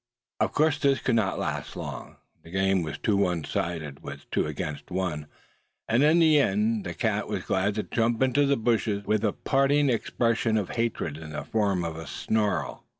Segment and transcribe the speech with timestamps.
[0.39, 2.15] Of course this could not last long.
[2.41, 5.27] The game was too one sided, with two against one;
[5.87, 9.31] and in the end the cat was glad to jump into the bushes, with a
[9.31, 12.83] parting expression of hatred in the form of a snarl.